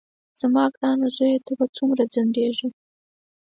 [0.39, 2.67] زما ګرانه زویه ته به څومره ځنډېږې.